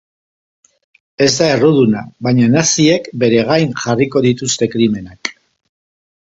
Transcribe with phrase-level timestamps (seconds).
[1.25, 5.33] Ez da erruduna baina naziek bere gain jarriko dituzte krimenak.